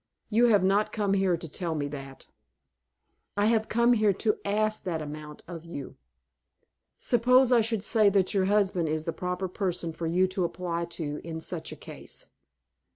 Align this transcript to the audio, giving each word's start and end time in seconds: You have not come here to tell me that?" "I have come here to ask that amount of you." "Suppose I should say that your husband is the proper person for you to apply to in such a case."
You 0.31 0.45
have 0.47 0.63
not 0.63 0.91
come 0.91 1.13
here 1.13 1.37
to 1.37 1.47
tell 1.47 1.75
me 1.75 1.87
that?" 1.89 2.25
"I 3.37 3.45
have 3.45 3.69
come 3.69 3.93
here 3.93 4.13
to 4.13 4.39
ask 4.43 4.81
that 4.81 4.99
amount 4.99 5.43
of 5.47 5.63
you." 5.63 5.95
"Suppose 6.97 7.51
I 7.51 7.61
should 7.61 7.83
say 7.83 8.09
that 8.09 8.33
your 8.33 8.45
husband 8.45 8.89
is 8.89 9.03
the 9.03 9.13
proper 9.13 9.47
person 9.47 9.93
for 9.93 10.07
you 10.07 10.25
to 10.29 10.43
apply 10.43 10.85
to 10.97 11.21
in 11.23 11.39
such 11.39 11.71
a 11.71 11.75
case." 11.75 12.29